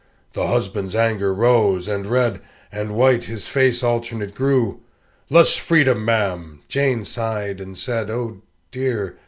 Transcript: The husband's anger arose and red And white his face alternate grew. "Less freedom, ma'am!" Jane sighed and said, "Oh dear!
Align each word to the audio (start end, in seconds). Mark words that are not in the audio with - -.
The 0.33 0.47
husband's 0.47 0.95
anger 0.95 1.29
arose 1.31 1.87
and 1.87 2.07
red 2.07 2.41
And 2.71 2.95
white 2.95 3.25
his 3.25 3.47
face 3.47 3.83
alternate 3.83 4.33
grew. 4.33 4.79
"Less 5.29 5.57
freedom, 5.57 6.03
ma'am!" 6.05 6.61
Jane 6.67 7.05
sighed 7.05 7.61
and 7.61 7.77
said, 7.77 8.09
"Oh 8.09 8.41
dear! 8.71 9.17